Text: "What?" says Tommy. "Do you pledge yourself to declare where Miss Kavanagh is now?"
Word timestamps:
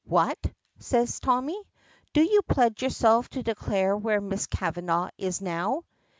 "What?" 0.07 0.39
says 0.79 1.19
Tommy. 1.19 1.61
"Do 2.13 2.23
you 2.23 2.41
pledge 2.41 2.81
yourself 2.81 3.29
to 3.29 3.43
declare 3.43 3.95
where 3.95 4.19
Miss 4.19 4.47
Kavanagh 4.47 5.09
is 5.19 5.41
now?" 5.43 5.83